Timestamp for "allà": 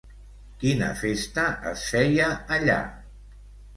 2.57-2.79